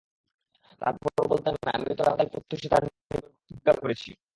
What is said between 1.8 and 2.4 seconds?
তো আগামীকাল